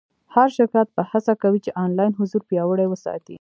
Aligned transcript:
هر 0.33 0.47
شرکت 0.57 0.87
به 0.95 1.03
هڅه 1.11 1.33
کوي 1.41 1.59
چې 1.65 1.75
آنلاین 1.83 2.11
حضور 2.19 2.41
پیاوړی 2.49 2.87
وساتي. 2.89 3.29